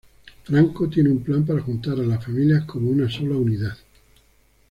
[0.45, 3.77] Franco tiene un plan para juntar a las familias como una sola unidad.